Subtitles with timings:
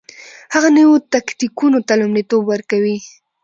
[0.53, 2.97] هغوی نویو تکتیکونو ته لومړیتوب ورکوي